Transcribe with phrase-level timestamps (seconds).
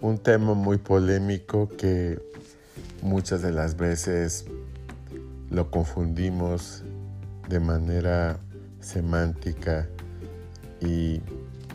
[0.00, 2.20] un tema muy polémico que
[3.02, 4.44] muchas de las veces
[5.50, 6.82] lo confundimos
[7.48, 8.38] de manera
[8.80, 9.88] semántica
[10.80, 11.22] y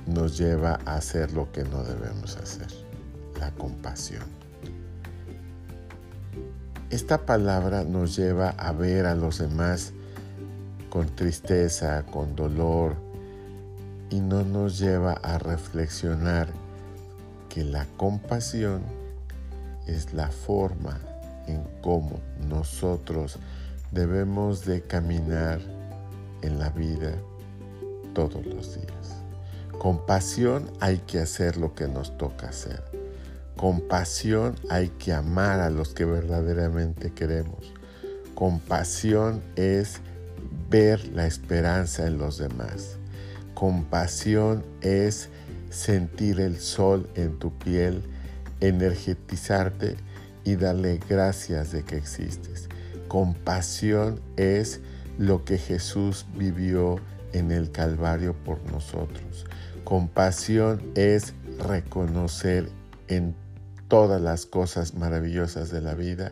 [0.05, 2.67] nos lleva a hacer lo que no debemos hacer,
[3.39, 4.25] la compasión.
[6.89, 9.93] Esta palabra nos lleva a ver a los demás
[10.89, 12.95] con tristeza, con dolor,
[14.09, 16.49] y no nos lleva a reflexionar
[17.53, 18.81] que la compasión
[19.85, 20.99] es la forma
[21.47, 23.39] en cómo nosotros
[23.91, 25.59] debemos de caminar
[26.41, 27.13] en la vida
[28.13, 29.17] todos los días.
[29.77, 32.83] Compasión hay que hacer lo que nos toca hacer.
[33.57, 37.73] Compasión hay que amar a los que verdaderamente queremos.
[38.33, 39.99] Compasión es
[40.69, 42.97] ver la esperanza en los demás.
[43.53, 45.29] Compasión es
[45.71, 48.03] sentir el sol en tu piel,
[48.59, 49.95] energetizarte
[50.43, 52.69] y darle gracias de que existes.
[53.07, 54.81] Compasión es
[55.17, 56.99] lo que Jesús vivió
[57.33, 59.45] en el Calvario por nosotros.
[59.83, 61.33] Compasión es
[61.67, 62.69] reconocer
[63.07, 63.35] en
[63.87, 66.31] todas las cosas maravillosas de la vida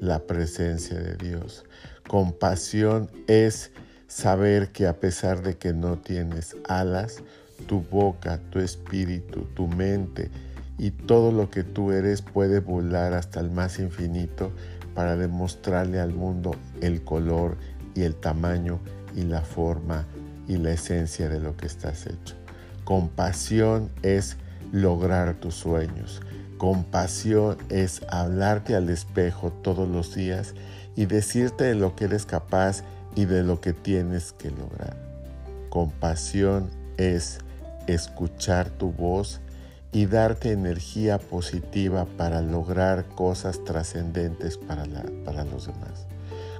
[0.00, 1.64] la presencia de Dios.
[2.08, 3.72] Compasión es
[4.06, 7.22] saber que a pesar de que no tienes alas,
[7.66, 10.30] tu boca, tu espíritu, tu mente
[10.78, 14.50] y todo lo que tú eres puede volar hasta el más infinito
[14.94, 17.56] para demostrarle al mundo el color
[17.94, 18.80] y el tamaño
[19.14, 20.06] y la forma
[20.48, 22.34] y la esencia de lo que estás hecho.
[22.84, 24.36] Compasión es
[24.72, 26.20] lograr tus sueños.
[26.58, 30.54] Compasión es hablarte al espejo todos los días
[30.96, 32.82] y decirte de lo que eres capaz
[33.14, 34.96] y de lo que tienes que lograr.
[35.68, 37.38] Compasión es
[37.86, 39.40] escuchar tu voz
[39.92, 44.84] y darte energía positiva para lograr cosas trascendentes para,
[45.24, 46.06] para los demás.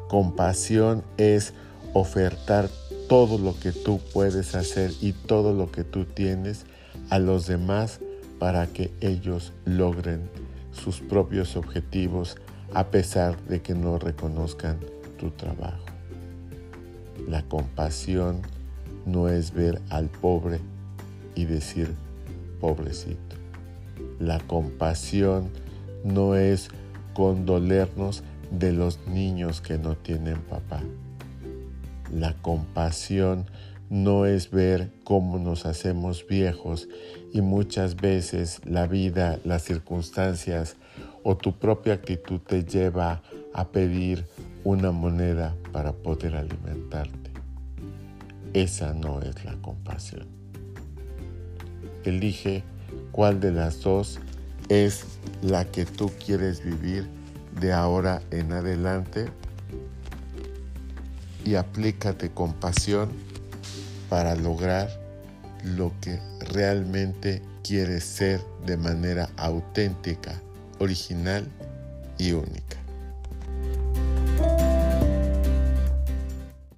[0.08, 1.52] Compasión es
[1.92, 2.68] ofertar
[3.08, 6.64] todo lo que tú puedes hacer y todo lo que tú tienes
[7.08, 8.00] a los demás
[8.38, 10.28] para que ellos logren
[10.72, 12.36] sus propios objetivos
[12.72, 14.78] a pesar de que no reconozcan
[15.18, 15.84] tu trabajo.
[17.28, 18.42] La compasión
[19.06, 20.60] no es ver al pobre
[21.40, 21.94] y decir
[22.60, 23.36] pobrecito.
[24.18, 25.50] La compasión
[26.04, 26.68] no es
[27.14, 30.82] condolernos de los niños que no tienen papá.
[32.12, 33.46] La compasión
[33.88, 36.88] no es ver cómo nos hacemos viejos
[37.32, 40.76] y muchas veces la vida, las circunstancias
[41.22, 43.22] o tu propia actitud te lleva
[43.54, 44.26] a pedir
[44.64, 47.30] una moneda para poder alimentarte.
[48.52, 50.39] Esa no es la compasión.
[52.04, 52.62] Elige
[53.12, 54.18] cuál de las dos
[54.68, 55.04] es
[55.42, 57.08] la que tú quieres vivir
[57.60, 59.26] de ahora en adelante
[61.44, 63.10] y aplícate compasión
[64.08, 64.88] para lograr
[65.64, 66.18] lo que
[66.52, 70.40] realmente quieres ser de manera auténtica,
[70.78, 71.46] original
[72.18, 72.79] y única.